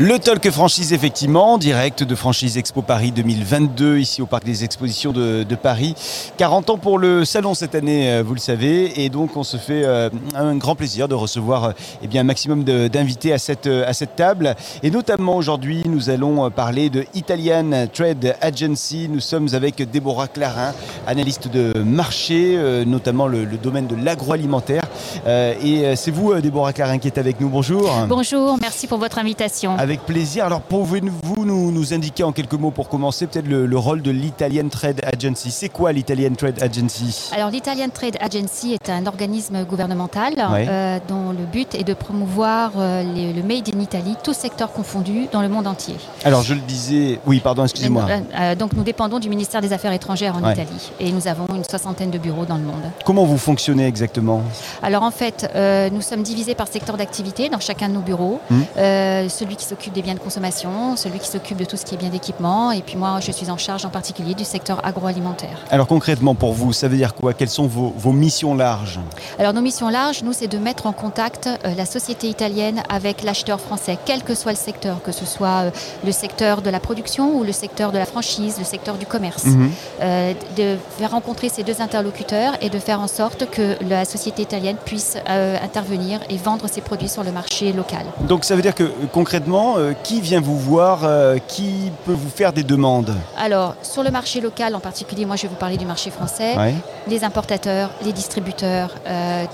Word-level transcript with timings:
Le 0.00 0.18
Talk 0.18 0.50
Franchise, 0.50 0.92
effectivement, 0.92 1.52
en 1.52 1.58
direct 1.58 2.02
de 2.02 2.16
Franchise 2.16 2.58
Expo 2.58 2.82
Paris 2.82 3.12
2022, 3.12 3.98
ici 3.98 4.22
au 4.22 4.26
Parc 4.26 4.42
des 4.44 4.64
Expositions 4.64 5.12
de, 5.12 5.54
Paris. 5.54 5.94
40 6.36 6.70
ans 6.70 6.78
pour 6.78 6.98
le 6.98 7.24
salon 7.24 7.54
cette 7.54 7.76
année, 7.76 8.10
euh, 8.10 8.24
vous 8.26 8.34
le 8.34 8.40
savez, 8.40 9.04
et 9.04 9.08
donc 9.08 9.36
on 9.36 9.44
se 9.44 9.56
fait 9.56 9.84
euh, 9.84 10.10
un 10.34 10.56
grand 10.56 10.74
plaisir 10.74 11.06
de 11.06 11.14
recevoir 11.14 11.64
euh, 11.64 11.72
eh 12.02 12.08
bien, 12.08 12.22
un 12.22 12.24
maximum 12.24 12.64
d'invités 12.64 13.32
à 13.32 13.38
cette, 13.38 13.68
table. 14.16 14.56
Et 14.82 14.90
notamment 14.90 15.36
aujourd'hui, 15.36 15.84
nous 15.86 16.10
allons 16.10 16.50
parler 16.50 16.90
de 16.90 17.06
Italian 17.14 17.86
Trade 17.92 18.34
Agency. 18.40 19.08
Nous 19.08 19.20
sommes 19.20 19.46
avec 19.52 19.88
Déborah 19.88 20.26
Clarin, 20.26 20.74
analyste 21.06 21.46
de 21.46 21.72
marché, 21.78 22.58
notamment 22.84 23.28
le 23.28 23.46
domaine 23.46 23.86
de 23.86 23.94
l'agroalimentaire. 23.94 24.82
Euh, 25.26 25.54
et 25.62 25.84
euh, 25.86 25.96
c'est 25.96 26.10
vous, 26.10 26.32
euh, 26.32 26.40
Déborah 26.40 26.72
Clarin, 26.72 26.98
qui 26.98 27.08
est 27.08 27.18
avec 27.18 27.40
nous. 27.40 27.48
Bonjour. 27.48 27.90
Bonjour, 28.08 28.56
merci 28.60 28.86
pour 28.86 28.98
votre 28.98 29.18
invitation. 29.18 29.76
Avec 29.78 30.00
plaisir. 30.00 30.44
Alors, 30.46 30.60
pouvez-vous 30.60 31.44
nous, 31.44 31.70
nous 31.70 31.94
indiquer 31.94 32.22
en 32.24 32.32
quelques 32.32 32.54
mots 32.54 32.70
pour 32.70 32.88
commencer 32.88 33.26
peut-être 33.26 33.46
le, 33.46 33.66
le 33.66 33.78
rôle 33.78 34.02
de 34.02 34.10
l'Italian 34.10 34.68
Trade 34.68 35.00
Agency? 35.04 35.50
C'est 35.50 35.68
quoi 35.68 35.92
l'Italian 35.92 36.34
Trade 36.34 36.62
Agency? 36.62 37.30
Alors 37.34 37.50
l'Italian 37.50 37.88
Trade 37.92 38.16
Agency 38.20 38.74
est 38.74 38.90
un 38.90 39.06
organisme 39.06 39.64
gouvernemental 39.64 40.34
euh, 40.38 40.98
dont 41.08 41.30
le 41.30 41.44
but 41.44 41.74
est 41.74 41.84
de 41.84 41.94
promouvoir 41.94 42.72
euh, 42.78 43.02
les- 43.02 43.32
le 43.32 43.42
Made 43.42 43.68
in 43.74 43.80
Italy, 43.80 44.16
tous 44.22 44.32
secteurs 44.34 44.72
confondus, 44.72 45.26
dans 45.32 45.42
le 45.42 45.48
monde 45.48 45.66
entier. 45.66 45.96
Alors, 46.24 46.42
je 46.42 46.54
le 46.54 46.60
disais. 46.60 47.18
Oui, 47.26 47.40
pardon, 47.40 47.64
excusez-moi. 47.64 48.06
Euh, 48.38 48.54
donc 48.54 48.72
nous 48.72 48.82
dépendons 48.82 49.18
du 49.18 49.28
ministère 49.28 49.60
des 49.60 49.72
Affaires 49.72 49.92
étrangères 49.92 50.34
en. 50.36 50.44
Italie 50.54 50.90
et 51.00 51.10
nous 51.10 51.26
avons 51.26 51.46
une 51.54 51.64
soixantaine 51.64 52.10
de 52.10 52.18
bureaux 52.18 52.44
dans 52.44 52.56
le 52.56 52.62
monde. 52.64 52.82
Comment 53.04 53.24
vous 53.24 53.38
fonctionnez 53.38 53.86
exactement? 53.86 54.42
Alors 54.82 55.02
en 55.06 55.10
fait, 55.10 55.50
euh, 55.54 55.90
nous 55.90 56.00
sommes 56.00 56.22
divisés 56.22 56.54
par 56.54 56.68
secteur 56.68 56.96
d'activité 56.96 57.48
dans 57.48 57.60
chacun 57.60 57.88
de 57.88 57.94
nos 57.94 58.00
bureaux. 58.00 58.40
Mhm. 58.50 58.64
Euh, 58.76 59.28
celui 59.28 59.56
qui 59.56 59.64
s'occupe 59.64 59.92
des 59.92 60.02
biens 60.02 60.14
de 60.14 60.18
consommation, 60.18 60.96
celui 60.96 61.18
qui 61.18 61.28
s'occupe 61.28 61.56
de 61.56 61.64
tout 61.64 61.76
ce 61.76 61.84
qui 61.84 61.94
est 61.94 61.98
bien 61.98 62.08
d'équipement, 62.08 62.72
et 62.72 62.82
puis 62.82 62.96
moi 62.96 63.20
je 63.20 63.32
suis 63.32 63.50
en 63.50 63.58
charge 63.58 63.84
en 63.84 63.90
particulier 63.90 64.34
du 64.34 64.44
secteur 64.44 64.84
agroalimentaire. 64.84 65.58
Alors, 65.70 65.86
concrètement, 65.86 66.34
pour 66.34 66.52
vous, 66.52 66.72
ça 66.72 66.88
veut 66.88 66.96
dire 66.96 67.14
quoi? 67.14 67.34
Quelles 67.34 67.48
sont 67.48 67.66
vos, 67.66 67.92
vos 67.96 68.12
missions 68.12 68.54
larges? 68.54 69.00
Alors 69.38 69.52
nos 69.52 69.62
missions 69.62 69.88
larges, 69.88 70.22
nous, 70.22 70.32
c'est 70.32 70.48
de 70.48 70.58
mettre 70.58 70.86
en 70.86 70.92
contact 70.92 71.46
euh, 71.46 71.74
la 71.76 71.86
société 71.86 72.28
italienne 72.28 72.82
avec 72.88 73.22
l'acheteur 73.22 73.60
français, 73.60 73.98
quel 74.04 74.22
que 74.22 74.34
soit 74.34 74.52
le 74.52 74.58
secteur, 74.58 75.02
que 75.02 75.12
ce 75.12 75.26
soit 75.26 75.72
le 76.04 76.12
secteur 76.12 76.62
de 76.62 76.70
la 76.70 76.80
production 76.80 77.36
ou 77.36 77.44
le 77.44 77.52
secteur 77.52 77.92
de 77.92 77.98
la 77.98 78.06
franchise, 78.06 78.56
le 78.58 78.64
secteur 78.64 78.96
du 78.96 79.06
commerce. 79.06 79.46
Euh, 80.00 80.32
de 80.56 80.76
faire 80.98 81.10
rencontrer 81.10 81.48
ces 81.48 81.62
deux 81.62 81.80
interlocuteurs 81.80 82.54
et 82.60 82.70
de 82.70 82.78
faire 82.78 83.00
en 83.00 83.08
sorte 83.08 83.50
que 83.50 83.76
la 83.88 84.04
société 84.04 84.42
italienne 84.42 84.76
puisse 84.84 84.93
euh, 85.28 85.56
intervenir 85.62 86.20
et 86.30 86.36
vendre 86.36 86.68
ses 86.68 86.80
produits 86.80 87.08
sur 87.08 87.22
le 87.24 87.32
marché 87.32 87.72
local. 87.72 88.04
Donc, 88.28 88.44
ça 88.44 88.54
veut 88.56 88.62
dire 88.62 88.74
que 88.74 88.84
concrètement, 89.12 89.74
euh, 89.78 89.92
qui 90.02 90.20
vient 90.20 90.40
vous 90.40 90.58
voir 90.58 91.00
euh, 91.04 91.38
Qui 91.48 91.90
peut 92.04 92.12
vous 92.12 92.28
faire 92.30 92.52
des 92.52 92.62
demandes? 92.62 93.14
Alors, 93.38 93.74
sur 93.82 94.02
le 94.02 94.10
marché 94.10 94.40
local 94.40 94.74
en 94.74 94.80
particulier, 94.80 95.24
moi 95.26 95.36
je 95.36 95.42
vais 95.42 95.48
vous 95.48 95.54
parler 95.54 95.76
du 95.76 95.86
marché 95.86 96.10
français, 96.10 96.56
Ouais. 96.56 96.74
les 97.08 97.24
importateurs, 97.24 97.90
les 98.04 98.12
distributeurs, 98.12 98.90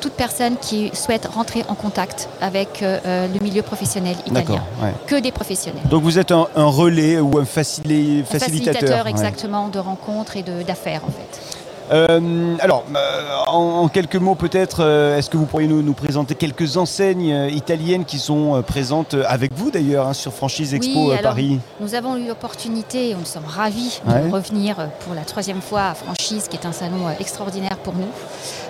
toute 0.01 0.13
personne 0.13 0.57
qui 0.61 0.91
souhaite 0.95 1.27
rentrer 1.27 1.65
en 1.69 1.75
contact 1.75 2.29
avec 2.41 2.81
le 2.83 3.39
milieu 3.43 3.63
professionnel 3.63 4.17
italien. 4.27 4.63
Ouais. 4.83 4.93
Que 5.07 5.17
des 5.21 5.33
professionnels. 5.33 5.83
Donc, 5.89 6.03
vous 6.03 6.19
êtes 6.19 6.33
un, 6.33 6.47
un 6.57 6.67
relais 6.67 7.19
ou 7.21 7.39
un 7.39 7.45
facili- 7.45 8.23
Un 8.23 8.39
facilitateur. 8.39 9.07
exactement 9.07 9.69
de 9.69 9.79
rencontres 9.79 10.37
et 10.37 10.43
d'affaires 10.67 11.03
en 11.07 11.11
fait. 11.11 11.60
Euh, 11.91 12.57
alors, 12.61 12.85
euh, 12.95 13.35
en, 13.49 13.83
en 13.83 13.89
quelques 13.89 14.17
mots 14.17 14.37
peut-être, 14.37 14.79
euh, 14.81 15.17
est-ce 15.19 15.29
que 15.29 15.37
vous 15.37 15.47
pourriez 15.47 15.67
nous, 15.67 15.83
nous 15.83 15.93
présenter 15.93 16.35
quelques 16.37 16.77
enseignes 16.77 17.49
italiennes 17.53 18.05
qui 18.05 18.19
sont 18.19 18.63
présentes 18.67 19.17
avec 19.27 19.53
vous 19.55 19.71
d'ailleurs 19.71 20.07
hein, 20.07 20.13
sur 20.13 20.33
Franchise 20.33 20.73
Expo 20.75 21.07
Oui, 21.09 21.13
alors, 21.13 21.33
Paris? 21.33 21.59
Nous 21.81 21.95
avons 21.95 22.17
eu 22.17 22.27
l'opportunité, 22.29 23.15
nous 23.19 23.25
sommes 23.25 23.45
ravis 23.47 24.01
Ouais. 24.07 24.29
de 24.29 24.33
revenir 24.33 24.77
pour 25.01 25.15
la 25.15 25.23
troisième 25.23 25.61
fois 25.61 25.83
à 25.89 25.95
Franchise, 25.95 26.20
qui 26.39 26.57
est 26.57 26.67
un 26.67 26.73
salon 26.73 27.09
euh, 27.09 27.13
extraordinaire 27.19 27.77
pour 27.79 27.95
nous. 27.95 28.07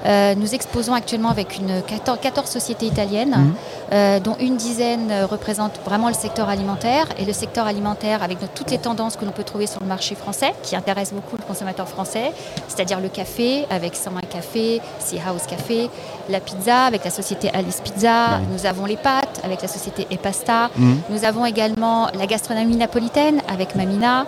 Euh, 0.06 0.34
nous 0.34 0.54
exposons 0.54 0.94
actuellement 0.94 1.28
avec 1.28 1.58
une 1.58 1.82
14, 1.82 2.18
14 2.22 2.48
sociétés 2.48 2.86
italiennes, 2.86 3.36
Mhm. 3.36 3.54
euh, 3.92 4.20
dont 4.20 4.36
une 4.40 4.56
dizaine 4.56 5.12
représentent 5.30 5.78
vraiment 5.84 6.08
le 6.08 6.14
secteur 6.14 6.48
alimentaire. 6.48 7.06
Et 7.18 7.24
le 7.26 7.32
secteur 7.34 7.66
alimentaire, 7.66 8.22
avec 8.22 8.38
toutes 8.54 8.70
les 8.70 8.78
tendances 8.78 9.16
que 9.16 9.24
l'on 9.26 9.32
peut 9.32 9.44
trouver 9.44 9.66
sur 9.66 9.80
le 9.80 9.86
marché 9.86 10.14
français, 10.14 10.54
qui 10.62 10.74
intéressent 10.74 11.14
beaucoup 11.14 11.36
le 11.36 11.42
consommateur 11.42 11.86
français, 11.86 12.32
c'est-à-dire 12.68 12.98
le 13.00 13.08
café 13.08 13.66
avec 13.70 13.94
101 13.94 14.20
Café, 14.22 14.80
Sea 14.98 15.20
House 15.26 15.42
Café, 15.46 15.90
la 16.30 16.40
pizza 16.40 16.84
avec 16.84 17.04
la 17.04 17.10
société 17.10 17.50
Alice 17.52 17.80
Pizza, 17.82 18.38
Ouais. 18.38 18.46
nous 18.52 18.64
avons 18.66 18.86
les 18.86 18.96
pâtes 18.96 19.40
avec 19.44 19.60
la 19.60 19.68
société 19.68 20.06
Epasta, 20.10 20.70
Mhm. 20.76 21.00
nous 21.10 21.24
avons 21.24 21.44
également 21.44 22.08
la 22.18 22.26
gastronomie 22.26 22.76
napolitaine 22.76 23.40
avec 23.48 23.74
Mamina. 23.74 24.24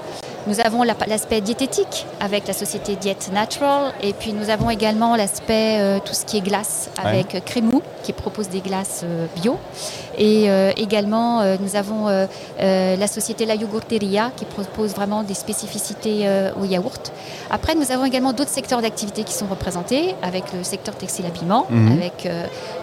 Nous 0.48 0.58
avons 0.60 0.82
la- 0.82 0.97
l'aspect 1.06 1.41
diététique 1.41 2.04
avec 2.20 2.48
la 2.48 2.53
société 2.53 2.97
Diet 2.97 3.30
Natural. 3.32 3.92
Et 4.03 4.12
puis 4.12 4.32
nous 4.32 4.50
avons 4.50 4.70
également 4.70 5.14
l'aspect 5.14 5.78
euh, 5.80 5.98
tout 6.04 6.14
ce 6.14 6.25
qui 6.25 6.36
est 6.38 6.41
glace 6.41 6.91
avec 7.03 7.34
euh, 7.36 7.41
Crémou 7.44 7.80
qui 8.03 8.12
propose 8.12 8.48
des 8.48 8.60
glaces 8.60 9.02
euh, 9.04 9.26
bio. 9.41 9.56
Et 10.19 10.50
euh, 10.50 10.73
également 10.77 11.41
euh, 11.41 11.56
nous 11.61 11.77
avons 11.77 12.09
euh, 12.09 12.27
la 12.59 13.06
société 13.06 13.47
La 13.47 13.55
Yogurteria 13.55 14.31
qui 14.37 14.45
propose 14.45 14.95
vraiment 14.95 15.23
des 15.23 15.34
spécificités 15.34 16.27
au 16.61 16.65
yaourt. 16.65 17.12
Après 17.50 17.75
nous 17.75 17.91
avons 17.93 18.05
également 18.05 18.33
d'autres 18.33 18.50
secteurs 18.50 18.83
d'activité 18.83 19.25
qui 19.25 19.33
sont 19.33 19.47
représentés 19.47 20.15
avec 20.23 20.45
le 20.53 20.62
secteur 20.62 20.95
textile 20.95 21.27
habillement 21.27 21.67
Mhm. 21.71 21.93
avec 21.93 22.28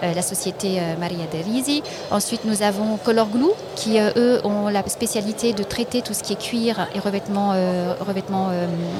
la 0.02 0.22
société 0.22 0.80
Maria 1.00 1.26
De 1.32 1.44
Risi. 1.44 1.84
Ensuite, 2.12 2.42
nous 2.46 2.62
avons 2.64 2.98
Color 3.04 3.28
Glue, 3.28 3.54
qui 3.76 3.98
eux 4.00 4.40
ont 4.44 4.68
la 4.70 4.84
spécialité 4.88 5.54
de 5.54 5.64
traiter 5.64 6.02
tout 6.02 6.14
ce 6.14 6.24
qui 6.24 6.34
est 6.34 6.42
cuir 6.42 6.88
et 6.96 7.00
revêtement, 7.00 7.54
revêtement 8.00 8.48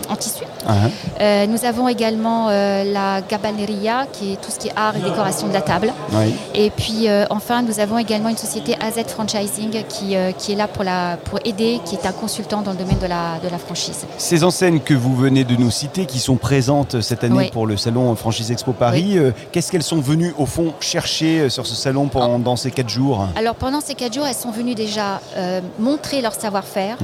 en 0.10 0.16
tissu. 0.16 0.44
Ah, 0.68 0.74
hein. 1.20 1.48
Nous 1.48 1.66
avons 1.66 1.88
également 1.88 2.48
la 2.50 3.22
Gabaneria, 3.28 4.08
qui 4.12 4.34
est 4.34 4.42
tout 4.42 4.52
ce 4.52 4.60
qui 4.60 4.68
est 4.70 4.74
art 4.76 4.96
et 4.96 5.00
décoration 5.02 5.48
de 5.48 5.54
la 5.54 5.62
table. 5.62 5.94
Oui. 6.14 6.34
Et 6.54 6.70
puis 6.70 7.08
enfin, 7.30 7.62
nous 7.62 7.80
avons 7.80 7.98
également 7.98 8.19
une 8.28 8.36
société 8.38 8.76
AZ 8.82 8.96
Franchising 9.08 9.84
qui, 9.88 10.18
euh, 10.18 10.34
qui 10.34 10.52
est 10.52 10.56
là 10.56 10.68
pour, 10.68 10.84
la, 10.84 11.16
pour 11.24 11.40
aider, 11.46 11.80
qui 11.86 11.96
est 11.96 12.06
un 12.06 12.12
consultant 12.12 12.62
dans 12.62 12.72
le 12.72 12.78
domaine 12.78 13.00
de 13.00 13.06
la, 13.08 13.40
de 13.42 13.48
la 13.50 13.58
franchise. 13.58 14.06
Ces 14.18 14.44
enseignes 14.44 14.82
que 14.82 14.94
vous 14.94 15.16
venez 15.16 15.46
de 15.46 15.56
nous 15.56 15.72
citer, 15.72 16.06
qui 16.06 16.20
sont 16.20 16.36
présentes 16.36 17.00
cette 17.00 17.24
année 17.24 17.36
Oui. 17.38 17.50
pour 17.52 17.66
le 17.68 17.78
salon 17.78 18.14
Franchise 18.16 18.52
Expo 18.52 18.74
Paris, 18.74 19.18
euh, 19.18 19.32
qu'est-ce 19.54 19.72
qu'elles 19.72 19.84
sont 19.84 20.02
venues 20.02 20.34
au 20.38 20.46
fond 20.46 20.74
chercher 20.82 21.40
euh, 21.42 21.50
sur 21.50 21.66
ce 21.66 21.76
salon 21.76 22.08
pendant 22.10 22.58
ces 22.58 22.72
quatre 22.72 22.90
jours? 22.90 23.28
Alors 23.38 23.56
pendant 23.56 23.80
ces 23.80 23.94
quatre 23.96 24.14
jours, 24.14 24.26
elles 24.28 24.34
sont 24.36 24.52
venues 24.52 24.76
déjà 24.76 25.22
euh, 25.38 25.62
montrer 25.80 26.22
leur 26.22 26.34
savoir-faire, 26.34 26.98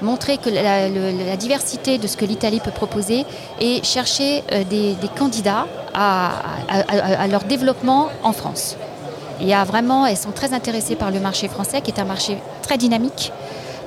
montrer 0.00 0.38
que 0.38 0.48
la, 0.48 0.88
le- 0.88 1.26
la 1.26 1.36
diversité 1.36 1.98
de 1.98 2.06
ce 2.06 2.16
que 2.16 2.24
l'Italie 2.24 2.60
peut 2.60 2.70
proposer 2.70 3.26
et 3.60 3.80
chercher 3.82 4.42
des, 4.70 4.94
des 4.94 5.08
candidats 5.18 5.66
à, 5.92 6.30
à- 6.68 6.80
à- 6.88 7.22
à 7.22 7.26
leur 7.26 7.44
développement 7.44 8.08
en 8.22 8.32
France. 8.32 8.76
Il 9.40 9.48
y 9.48 9.54
vraiment, 9.64 10.06
elles 10.06 10.16
sont 10.16 10.32
très 10.32 10.52
intéressées 10.52 10.96
par 10.96 11.10
le 11.10 11.20
marché 11.20 11.48
français, 11.48 11.80
qui 11.80 11.90
est 11.90 12.00
un 12.00 12.04
marché 12.04 12.38
très 12.62 12.78
dynamique. 12.78 13.32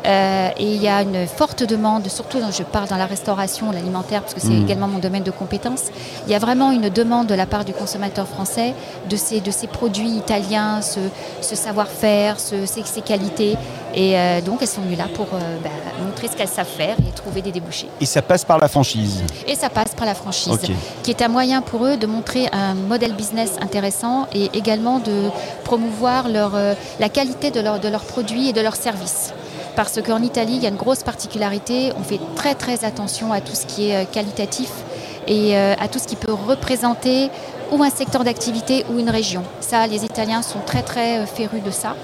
Euh, 0.06 0.50
et 0.58 0.64
il 0.76 0.82
y 0.82 0.88
a 0.88 1.02
une 1.02 1.26
forte 1.28 1.64
demande, 1.64 2.08
surtout 2.10 2.38
je 2.56 2.64
parle 2.64 2.88
dans 2.88 2.98
la 2.98 3.08
restauration, 3.08 3.72
l'alimentaire, 3.72 4.22
parce 4.22 4.34
que 4.36 4.40
c'est 4.40 4.50
Mhm. 4.50 4.64
également 4.66 4.88
mon 4.88 5.00
domaine 5.00 5.24
de 5.24 5.32
compétences. 5.32 5.86
Il 6.28 6.32
y 6.32 6.36
a 6.36 6.40
vraiment 6.40 6.72
une 6.72 6.90
demande 6.90 7.28
de 7.28 7.34
la 7.34 7.46
part 7.48 7.66
du 7.66 7.74
consommateur 7.74 8.28
français 8.28 8.74
de 9.10 9.16
ces, 9.16 9.42
de 9.42 9.50
ces 9.52 9.68
produits 9.68 10.10
italiens, 10.12 10.82
ce, 10.82 11.00
ce 11.42 11.56
savoir-faire, 11.56 12.40
ce- 12.40 12.66
ces, 12.66 12.84
ces 12.84 13.02
qualités. 13.02 13.58
Et 13.96 14.18
euh, 14.20 14.42
donc 14.42 14.58
elles 14.62 14.68
sont 14.68 14.82
venues 14.82 14.96
là 14.98 15.08
pour 15.14 15.28
euh, 15.34 15.40
bah, 15.64 15.70
montrer 16.06 16.28
ce 16.28 16.36
qu'elles 16.36 16.50
savent 16.50 16.68
faire 16.68 16.98
et 17.00 17.12
trouver 17.16 17.42
des 17.42 17.52
débouchés. 17.52 17.88
Et 18.00 18.06
ça 18.06 18.22
passe 18.22 18.44
par 18.46 18.60
la 18.60 18.68
franchise. 18.68 19.24
Et 19.48 19.56
ça 19.56 19.70
passe 19.70 19.96
par 19.96 20.06
la 20.06 20.14
franchise, 20.16 20.60
qui 21.02 21.10
est 21.12 21.22
un 21.22 21.30
moyen 21.30 21.62
pour 21.62 21.86
eux 21.86 21.98
de 21.98 22.06
montrer 22.06 22.48
un 22.52 22.74
modèle 22.76 23.14
business 23.14 23.54
intéressant 23.62 24.28
et 24.36 24.50
également 24.54 25.00
de 25.00 25.30
promouvoir 25.64 26.30
leur, 26.30 26.52
la 27.00 27.10
qualité 27.10 27.50
de, 27.52 27.60
leur- 27.62 27.80
de 27.80 27.88
leurs 27.88 28.04
produits 28.04 28.50
et 28.50 28.54
de 28.54 28.62
leurs 28.62 28.76
services. 28.76 29.34
Parce 29.76 30.02
qu'en 30.02 30.22
Italie, 30.22 30.54
il 30.56 30.64
y 30.64 30.66
a 30.66 30.70
une 30.70 30.78
grosse 30.78 31.04
particularité, 31.04 31.92
on 31.98 32.04
fait 32.04 32.20
très 32.36 32.56
très 32.56 32.86
attention 32.86 33.34
à 33.34 33.42
tout 33.42 33.56
ce 33.56 33.66
qui 33.66 33.90
est 33.90 34.04
euh, 34.04 34.06
qualitatif 34.10 34.72
et 35.28 35.58
euh, 35.58 35.74
à 35.78 35.88
tout 35.90 36.00
ce 36.00 36.08
qui 36.08 36.16
peut 36.16 36.32
représenter 36.32 37.30
ou 37.72 37.84
un 37.84 37.90
secteur 37.90 38.24
d'activité 38.24 38.86
ou 38.90 39.00
une 39.00 39.10
région. 39.10 39.44
Ça, 39.60 39.88
les 39.88 40.04
Italiens 40.04 40.42
sont 40.42 40.60
très 40.66 40.82
très 40.82 41.20
euh, 41.20 41.26
férus 41.26 41.64
de 41.64 41.72
ça. 41.72 41.96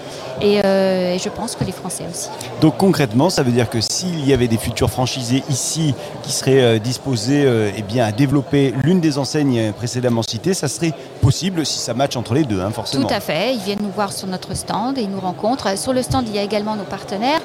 Euh, 0.41 1.15
et, 1.15 1.19
je 1.19 1.29
pense 1.29 1.55
que 1.55 1.63
les 1.63 1.71
Français 1.71 2.05
aussi. 2.09 2.29
Donc 2.61 2.77
concrètement, 2.77 3.29
ça 3.29 3.43
veut 3.43 3.51
dire 3.51 3.69
que 3.69 3.79
s'il 3.79 4.27
y 4.27 4.33
avait 4.33 4.47
des 4.47 4.57
futurs 4.57 4.89
franchisés 4.89 5.43
ici 5.49 5.93
qui 6.23 6.31
seraient 6.31 6.79
disposés 6.79 7.45
eh 7.77 7.81
bien, 7.83 8.05
à 8.05 8.11
développer 8.11 8.73
l'une 8.83 8.99
des 8.99 9.19
enseignes 9.19 9.71
précédemment 9.73 10.23
citées, 10.23 10.55
ça 10.55 10.67
serait 10.67 10.93
possible 11.21 11.65
si 11.65 11.77
ça 11.77 11.93
match 11.93 12.15
entre 12.15 12.33
les 12.33 12.43
deux, 12.43 12.59
hein, 12.59 12.71
forcément. 12.71 13.07
Tout 13.07 13.13
à 13.13 13.19
fait. 13.19 13.53
Ils 13.53 13.59
viennent 13.59 13.81
nous 13.81 13.91
voir 13.91 14.11
sur 14.11 14.27
notre 14.27 14.55
stand 14.55 14.97
et 14.97 15.01
ils 15.01 15.11
nous 15.11 15.19
rencontrent. 15.19 15.77
Sur 15.77 15.93
le 15.93 16.01
stand, 16.01 16.27
il 16.27 16.35
y 16.35 16.39
a 16.39 16.43
également 16.43 16.75
nos 16.75 16.83
partenaires 16.83 17.41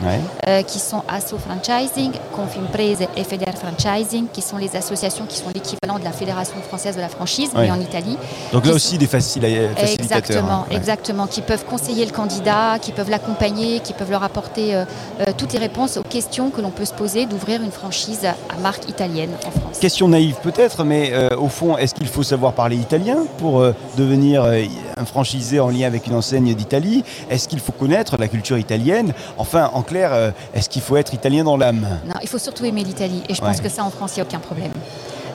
qui 0.66 0.78
sont 0.78 1.02
Asso 1.08 1.36
Franchising, 1.36 2.12
Confimprese 2.34 3.06
et 3.16 3.24
Feder 3.24 3.52
Franchising, 3.52 4.26
qui 4.32 4.40
sont 4.40 4.56
les 4.56 4.74
associations 4.74 5.26
qui 5.26 5.36
sont 5.36 5.50
l'équivalent 5.54 5.98
de 5.98 6.04
la 6.04 6.12
Fédération 6.12 6.56
française 6.66 6.96
de 6.96 7.00
la 7.00 7.08
franchise, 7.08 7.50
mais 7.54 7.70
en 7.70 7.80
Italie. 7.80 8.05
Donc 8.52 8.66
là 8.66 8.72
aussi 8.72 8.98
des 8.98 9.06
facilitateurs. 9.06 9.74
Exactement, 9.78 10.60
hein. 10.62 10.66
exactement, 10.70 11.26
qui 11.26 11.42
peuvent 11.42 11.64
conseiller 11.64 12.04
le 12.04 12.12
candidat, 12.12 12.78
qui 12.80 12.92
peuvent 12.92 13.10
l'accompagner, 13.10 13.80
qui 13.80 13.92
peuvent 13.92 14.10
leur 14.10 14.22
apporter 14.22 14.74
euh, 14.74 14.84
euh, 15.20 15.24
toutes 15.36 15.52
les 15.52 15.58
réponses 15.58 15.96
aux 15.96 16.02
questions 16.02 16.50
que 16.50 16.60
l'on 16.60 16.70
peut 16.70 16.84
se 16.84 16.94
poser 16.94 17.26
d'ouvrir 17.26 17.62
une 17.62 17.70
franchise 17.70 18.24
à 18.24 18.60
marque 18.60 18.88
italienne 18.88 19.30
en 19.46 19.50
France. 19.50 19.78
Question 19.80 20.08
naïve 20.08 20.36
peut-être, 20.42 20.84
mais 20.84 21.10
euh, 21.12 21.36
au 21.36 21.48
fond, 21.48 21.76
est-ce 21.76 21.94
qu'il 21.94 22.08
faut 22.08 22.22
savoir 22.22 22.52
parler 22.52 22.76
italien 22.76 23.18
pour 23.38 23.64
devenir 23.96 24.44
un 24.44 25.04
franchisé 25.04 25.60
en 25.60 25.68
lien 25.68 25.86
avec 25.86 26.06
une 26.06 26.14
enseigne 26.14 26.54
d'Italie? 26.54 27.04
Est-ce 27.30 27.48
qu'il 27.48 27.60
faut 27.60 27.72
connaître 27.72 28.16
la 28.16 28.28
culture 28.28 28.58
italienne? 28.58 29.12
Enfin, 29.38 29.70
en 29.74 29.82
clair, 29.82 30.32
est-ce 30.54 30.68
qu'il 30.68 30.82
faut 30.82 30.96
être 30.96 31.14
italien 31.14 31.44
dans 31.44 31.56
l'âme? 31.56 31.86
Non, 32.06 32.14
il 32.22 32.28
faut 32.28 32.38
surtout 32.38 32.64
aimer 32.64 32.84
l'Italie. 32.84 33.22
Et 33.28 33.34
je 33.34 33.40
pense 33.40 33.60
que 33.60 33.68
ça, 33.68 33.84
en 33.84 33.90
France, 33.90 34.12
il 34.16 34.20
n'y 34.20 34.22
a 34.22 34.24
aucun 34.24 34.38
problème. 34.38 34.72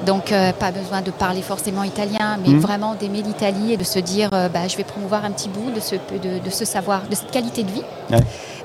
Donc 0.06 0.31
euh, 0.31 0.51
pas 0.53 0.71
besoin 0.71 1.01
de 1.01 1.12
parler 1.12 1.42
forcément 1.42 1.83
italien, 1.83 2.38
mais 2.44 2.53
hmm. 2.53 2.59
vraiment 2.59 2.95
d'aimer 2.95 3.21
l'Italie 3.21 3.74
et 3.74 3.77
de 3.77 3.83
se 3.83 4.00
dire 4.00 4.30
euh, 4.33 4.50
bah, 4.50 4.68
je 4.68 4.75
vais 4.77 4.83
promouvoir 4.83 5.25
un 5.25 5.31
petit 5.31 5.50
bout 5.50 5.71
de 5.71 5.80
ce, 5.80 5.95
de, 5.95 6.50
ce 6.50 6.65
savoir, 6.65 7.01
de 7.09 7.15
cette 7.15 7.31
qualité 7.31 7.63
de 7.63 7.71
vie. 7.71 7.83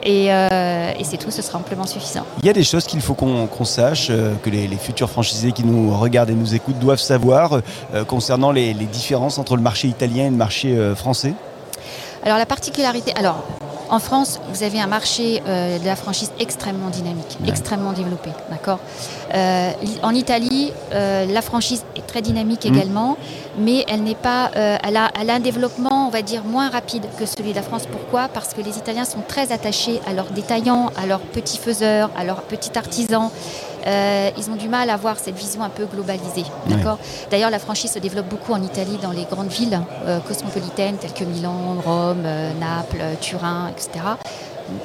Euh, 0.06 0.92
et, 0.98 1.04
c'est 1.04 1.16
tout, 1.16 1.30
ce 1.30 1.42
sera 1.42 1.58
amplement 1.58 1.86
suffisant. 1.86 2.24
Il 2.40 2.46
y 2.46 2.50
a 2.50 2.52
des 2.52 2.62
choses 2.62 2.84
qu'il 2.84 3.00
faut 3.00 3.14
qu'on 3.14 3.64
sache, 3.64 4.08
que 4.08 4.50
les, 4.50 4.68
futurs 4.76 5.10
franchisés 5.10 5.52
qui 5.52 5.64
nous 5.64 5.96
regardent 5.96 6.30
et 6.30 6.34
nous 6.34 6.54
écoutent 6.54 6.78
doivent 6.78 7.00
savoir 7.00 7.60
concernant 8.06 8.52
les, 8.52 8.72
les, 8.72 8.86
différences 8.86 9.38
entre 9.38 9.56
le 9.56 9.62
marché 9.62 9.88
italien 9.88 10.26
et 10.26 10.30
le 10.30 10.36
marché 10.36 10.94
français? 10.94 11.34
Alors 12.24 12.38
la 12.38 12.46
particularité, 12.46 13.12
alors 13.16 13.44
en 13.88 13.98
France, 13.98 14.40
vous 14.52 14.62
avez 14.62 14.80
un 14.80 14.86
marché 14.86 15.42
euh, 15.46 15.78
de 15.78 15.84
la 15.84 15.96
franchise 15.96 16.32
extrêmement 16.40 16.90
dynamique, 16.90 17.38
extrêmement 17.46 17.92
développé. 17.92 18.30
D'accord. 18.50 18.78
Euh, 19.34 19.70
en 20.02 20.14
Italie, 20.14 20.72
euh, 20.92 21.26
la 21.26 21.42
franchise 21.42 21.84
est 21.96 22.06
très 22.06 22.22
dynamique 22.22 22.64
mmh. 22.64 22.74
également, 22.74 23.16
mais 23.58 23.84
elle 23.88 24.02
n'est 24.02 24.14
pas, 24.14 24.50
elle 24.54 24.96
a, 24.96 25.10
elle, 25.20 25.30
a, 25.30 25.34
un 25.34 25.40
développement, 25.40 26.06
on 26.06 26.10
va 26.10 26.22
dire, 26.22 26.44
moins 26.44 26.68
rapide 26.68 27.06
que 27.18 27.26
celui 27.26 27.50
de 27.50 27.56
la 27.56 27.62
France. 27.62 27.86
Pourquoi? 27.90 28.28
Parce 28.28 28.54
que 28.54 28.60
les 28.60 28.76
Italiens 28.78 29.04
sont 29.04 29.22
très 29.26 29.52
attachés 29.52 30.00
à 30.06 30.12
leurs 30.12 30.30
détaillants, 30.30 30.90
à 30.96 31.06
leurs 31.06 31.20
petits 31.20 31.58
faiseurs, 31.58 32.10
à 32.16 32.24
leurs 32.24 32.42
petits 32.42 32.76
artisans. 32.76 33.30
Euh, 33.86 34.30
ils 34.36 34.50
ont 34.50 34.56
du 34.56 34.68
mal 34.68 34.90
à 34.90 34.94
avoir 34.94 35.18
cette 35.18 35.36
vision 35.36 35.62
un 35.62 35.68
peu 35.68 35.86
globalisée. 35.86 36.44
D'accord? 36.66 36.98
D'ailleurs, 37.30 37.50
la 37.50 37.58
franchise 37.58 37.92
se 37.92 37.98
développe 37.98 38.28
beaucoup 38.28 38.52
en 38.52 38.62
Italie, 38.62 38.98
dans 39.02 39.12
les 39.12 39.24
grandes 39.24 39.48
villes 39.48 39.80
euh, 40.06 40.18
cosmopolitaines 40.20 40.96
telles 40.96 41.12
que 41.12 41.24
Milan, 41.24 41.76
Rome, 41.84 42.24
euh, 42.24 42.52
Naples, 42.58 43.02
Turin, 43.20 43.70
etc. 43.70 44.04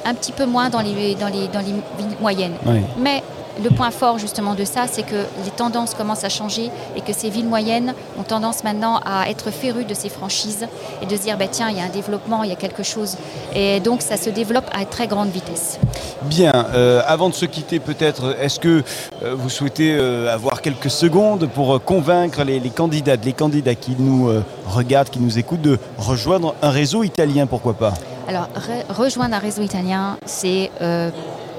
Un 0.06 0.13
petit 0.13 0.31
peu 0.31 0.45
moins 0.45 0.69
dans 0.69 0.81
les, 0.81 1.15
dans 1.15 1.27
les, 1.27 1.48
dans 1.48 1.59
les 1.59 1.74
villes 1.74 2.18
moyennes. 2.19 2.53
Mais 3.00 3.24
le 3.63 3.69
point 3.69 3.92
fort 3.92 4.18
justement 4.18 4.56
de 4.56 4.63
ça, 4.63 4.86
c'est 4.92 5.03
que 5.03 5.25
les 5.44 5.51
tendances 5.56 5.94
commencent 5.94 6.24
à 6.24 6.30
changer 6.30 6.69
et 6.95 7.01
que 7.01 7.13
ces 7.13 7.30
villes 7.30 7.48
moyennes 7.48 7.94
ont 8.19 8.24
tendance 8.24 8.63
maintenant 8.63 9.00
à 9.06 9.30
être 9.30 9.51
férues 9.51 9.86
de 9.86 9.94
ces 9.94 10.09
franchises 10.09 10.68
et 11.01 11.06
de 11.06 11.15
se 11.15 11.21
dire 11.24 11.38
bah, 11.38 11.48
tiens, 11.50 11.69
il 11.69 11.77
y 11.77 11.81
a 11.81 11.83
un 11.83 11.89
développement, 11.89 12.44
il 12.44 12.50
y 12.50 12.53
a 12.53 12.57
quelque 12.57 12.83
chose. 12.83 13.18
Et 13.56 13.80
donc 13.80 14.01
ça 14.01 14.18
se 14.18 14.30
développe 14.30 14.69
à 14.74 14.86
très 14.86 15.07
grande 15.07 15.30
vitesse. 15.30 15.80
Bien, 16.24 16.68
euh, 16.74 17.01
avant 17.07 17.30
de 17.30 17.33
se 17.33 17.45
quitter 17.45 17.80
peut-être, 17.80 18.36
est-ce 18.39 18.59
que 18.59 18.83
euh, 19.24 19.33
vous 19.36 19.50
souhaitez 19.50 19.95
euh, 19.95 20.33
avoir 20.33 20.62
quelques 20.62 20.92
secondes 20.92 21.47
pour 21.47 21.83
convaincre 21.83 22.44
les, 22.44 22.59
candidats, 22.69 23.15
les 23.15 23.33
candidats 23.33 23.75
qui 23.75 23.95
nous 23.97 24.30
regardent, 24.68 25.09
qui 25.09 25.19
nous 25.19 25.39
écoutent, 25.39 25.62
de 25.62 25.80
rejoindre 25.97 26.56
un 26.62 26.69
réseau 26.69 27.04
italien, 27.04 27.47
pourquoi 27.47 27.74
pas? 27.74 27.94
Alors, 28.27 28.47
rejoindre 28.89 29.36
un 29.36 29.39
réseau 29.39 29.62
italien, 29.62 30.18
c'est 30.25 30.69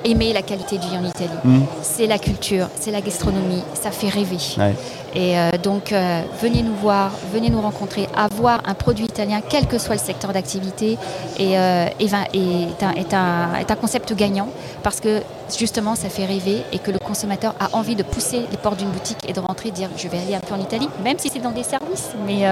aimer 0.04 0.32
la 0.32 0.42
qualité 0.42 0.78
de 0.78 0.82
vie 0.82 0.96
en 0.96 1.04
Italie. 1.04 1.30
Hmm. 1.44 1.62
C'est 1.82 2.06
la 2.06 2.18
culture, 2.18 2.68
c'est 2.78 2.90
la 2.90 3.00
gastronomie, 3.00 3.62
ça 3.74 3.90
fait 3.90 4.08
rêver. 4.08 4.38
Et 5.14 5.38
euh, 5.38 5.50
donc, 5.62 5.92
euh, 5.92 6.22
venez 6.40 6.62
nous 6.62 6.74
voir, 6.74 7.12
venez 7.32 7.50
nous 7.50 7.60
rencontrer. 7.60 8.08
Avoir 8.16 8.62
un 8.66 8.74
produit 8.74 9.04
italien, 9.04 9.40
quel 9.46 9.66
que 9.66 9.78
soit 9.78 9.94
le 9.94 10.00
secteur 10.00 10.32
d'activité, 10.32 10.96
est, 11.38 11.58
euh, 11.58 11.86
est, 11.98 13.14
un, 13.14 13.76
concept 13.80 14.14
gagnant 14.14 14.48
parce 14.82 15.00
que 15.00 15.22
justement, 15.58 15.96
ça 15.96 16.08
fait 16.08 16.24
rêver 16.24 16.62
et 16.72 16.78
que 16.78 16.90
le 16.90 16.98
consommateur 16.98 17.54
a 17.58 17.76
envie 17.76 17.96
de 17.96 18.02
pousser 18.02 18.42
les 18.50 18.56
portes 18.56 18.78
d'une 18.78 18.90
boutique 18.90 19.18
et 19.28 19.32
de 19.32 19.40
rentrer 19.40 19.70
et 19.70 19.72
dire 19.72 19.88
je 19.96 20.06
vais 20.08 20.18
aller 20.18 20.34
un 20.34 20.40
peu 20.40 20.54
en 20.54 20.60
Italie, 20.60 20.88
même 21.02 21.18
si 21.18 21.28
c'est 21.28 21.40
dans 21.40 21.50
des 21.50 21.64
services, 21.64 22.10
mais 22.26 22.44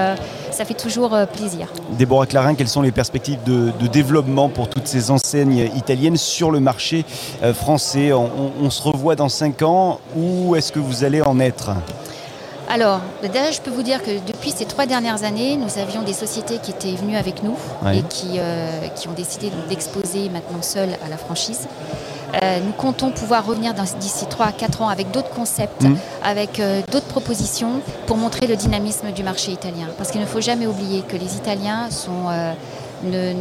ça 0.51 0.65
fait 0.65 0.73
toujours 0.73 1.17
plaisir. 1.33 1.67
Déborah 1.91 2.25
Clarin, 2.25 2.55
quelles 2.55 2.67
sont 2.67 2.81
les 2.81 2.91
perspectives 2.91 3.41
de, 3.45 3.71
développement 3.87 4.49
pour 4.49 4.67
toutes 4.67 4.87
ces 4.87 5.09
enseignes 5.09 5.69
italiennes 5.75 6.17
sur 6.17 6.51
le 6.51 6.59
marché 6.59 7.05
français? 7.53 8.11
On, 8.11 8.29
on 8.61 8.69
se 8.69 8.81
revoit 8.81 9.15
dans 9.15 9.29
5 9.29 9.61
ans. 9.61 9.99
Où 10.15 10.55
est-ce 10.55 10.71
que 10.71 10.79
vous 10.79 11.03
allez 11.03 11.21
en 11.21 11.39
être? 11.39 11.71
Alors, 12.71 13.01
déjà, 13.21 13.51
je 13.51 13.59
peux 13.59 13.69
vous 13.69 13.83
dire 13.83 14.01
que 14.01 14.11
depuis 14.25 14.51
ces 14.51 14.63
trois 14.63 14.85
dernières 14.85 15.25
années, 15.25 15.57
nous 15.57 15.77
avions 15.77 16.03
des 16.03 16.13
sociétés 16.13 16.57
qui 16.63 16.71
étaient 16.71 16.95
venues 16.95 17.17
avec 17.17 17.43
nous 17.43 17.57
et 17.91 18.01
qui, 18.03 18.37
euh, 18.37 18.87
qui, 18.95 19.09
ont 19.09 19.13
décidé 19.13 19.51
d'exposer 19.67 20.29
maintenant 20.29 20.61
seules 20.61 20.95
à 21.05 21.09
la 21.09 21.17
franchise. 21.17 21.67
Euh, 22.41 22.59
nous 22.65 22.71
comptons 22.71 23.11
pouvoir 23.11 23.45
revenir 23.45 23.73
d'ici 23.73 24.25
3 24.25 24.45
à 24.45 24.51
4 24.53 24.83
ans 24.83 24.87
avec 24.87 25.11
d'autres 25.11 25.31
concepts, 25.31 25.83
mmh. 25.83 25.95
avec 26.23 26.61
euh, 26.61 26.81
d'autres 26.89 27.07
propositions 27.07 27.81
pour 28.07 28.15
montrer 28.15 28.47
le 28.47 28.55
dynamisme 28.55 29.11
du 29.11 29.21
marché 29.21 29.51
italien. 29.51 29.87
Parce 29.97 30.11
qu'il 30.11 30.21
ne 30.21 30.25
faut 30.25 30.39
jamais 30.39 30.65
oublier 30.65 31.01
que 31.01 31.17
les 31.17 31.35
Italiens 31.35 31.89
sont 31.89 32.29
ne, 33.03 33.33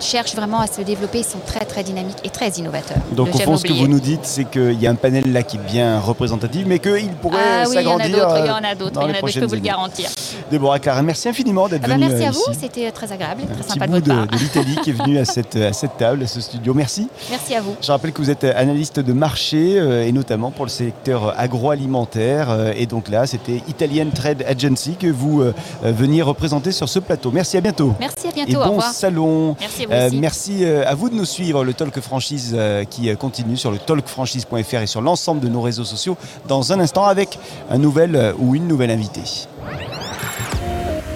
cherchent 0.00 0.34
vraiment 0.34 0.60
à 0.60 0.66
se 0.66 0.80
développer, 0.82 1.18
ils 1.18 1.24
sont 1.24 1.40
très 1.44 1.64
très 1.64 1.82
dynamiques 1.82 2.18
et 2.24 2.30
très 2.30 2.48
innovateurs. 2.50 2.98
Donc 3.12 3.34
au 3.34 3.38
fond, 3.38 3.56
ce 3.56 3.64
que 3.64 3.72
vous 3.72 3.88
nous 3.88 4.00
dites, 4.00 4.24
c'est 4.24 4.44
qu'il 4.44 4.80
y 4.80 4.86
a 4.86 4.90
un 4.90 4.94
panel 4.94 5.32
là 5.32 5.42
qui 5.42 5.56
est 5.56 5.60
bien 5.60 5.98
représentatif, 6.00 6.64
mais 6.66 6.78
qu'il 6.78 7.10
pourrait 7.20 7.38
ah, 7.38 7.64
oui, 7.68 7.74
s'agrandir. 7.74 8.06
Il 8.08 8.16
y 8.16 8.20
en 8.20 8.24
a 8.24 8.28
d'autres, 8.28 8.38
il 8.44 8.46
y 8.46 8.50
en 8.50 8.64
a 8.64 8.74
d'autres, 8.74 9.28
je 9.28 9.40
peux 9.40 9.46
vous 9.46 9.54
le 9.54 9.60
garantir. 9.60 10.08
Déborah 10.50 10.78
Clara, 10.78 11.02
merci 11.02 11.28
infiniment 11.28 11.68
d'être 11.68 11.82
ah 11.84 11.88
bah, 11.88 11.94
venue 11.94 12.08
Merci 12.08 12.24
à 12.24 12.30
vous, 12.30 12.58
c'était 12.58 12.90
très 12.90 13.12
agréable, 13.12 13.42
un 13.50 13.54
très 13.54 13.62
sympa 13.62 13.86
de 13.86 13.92
votre 13.92 14.06
part. 14.06 14.26
De, 14.26 14.36
l'Italie 14.36 14.78
qui 14.82 14.90
est 14.90 14.92
venue 14.92 15.18
à 15.18 15.24
cette, 15.24 15.56
à 15.56 15.72
cette 15.72 15.96
table, 15.96 16.22
à 16.22 16.26
ce 16.26 16.40
studio. 16.40 16.74
Merci. 16.74 17.08
Merci 17.30 17.54
à 17.54 17.60
vous. 17.60 17.76
Je 17.80 17.90
rappelle 17.90 18.12
que 18.12 18.22
vous 18.22 18.30
êtes 18.30 18.44
analyste 18.44 19.00
de 19.00 19.12
marché 19.12 19.78
euh, 19.78 20.06
et 20.06 20.12
notamment 20.12 20.50
pour 20.50 20.64
le 20.64 20.70
secteur 20.70 21.38
agroalimentaire. 21.38 22.50
Euh, 22.50 22.72
et 22.76 22.86
donc 22.86 23.08
là, 23.08 23.26
c'était 23.26 23.62
Italian 23.68 24.06
Trade 24.14 24.44
Agency 24.46 24.96
que 24.96 25.08
vous 25.08 25.42
euh, 25.42 25.52
veniez 25.82 26.22
représenter 26.22 26.72
sur 26.72 26.88
ce 26.88 26.98
plateau. 26.98 27.30
Merci, 27.32 27.56
à 27.56 27.60
bientôt. 27.60 27.94
Merci, 28.00 28.28
à 28.28 28.32
bientôt. 28.32 28.50
Et 28.50 28.54
bon 28.54 28.60
au 28.60 28.70
revoir. 28.70 28.87
Salon. 28.92 29.56
Merci 29.60 29.84
à 29.84 29.86
vous 29.86 30.06
aussi. 30.06 30.20
merci 30.20 30.64
à 30.64 30.94
vous 30.94 31.08
de 31.08 31.14
nous 31.14 31.24
suivre. 31.24 31.64
Le 31.64 31.74
Talk 31.74 32.00
Franchise 32.00 32.56
qui 32.90 33.14
continue 33.16 33.56
sur 33.56 33.70
le 33.70 33.78
talkfranchise.fr 33.78 34.82
et 34.82 34.86
sur 34.86 35.00
l'ensemble 35.00 35.40
de 35.40 35.48
nos 35.48 35.60
réseaux 35.60 35.84
sociaux 35.84 36.16
dans 36.46 36.72
un 36.72 36.80
instant 36.80 37.04
avec 37.04 37.38
un 37.70 37.78
nouvel 37.78 38.34
ou 38.38 38.54
une 38.54 38.66
nouvelle 38.66 38.90
invitée. 38.90 39.48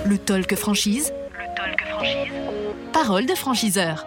Le 0.05 0.19
Talk 0.19 0.55
Franchise. 0.57 1.13
Le 1.33 1.55
Talk 1.57 1.81
Franchise. 1.89 2.33
Parole 2.93 3.27
de 3.27 3.35
franchiseur. 3.35 4.07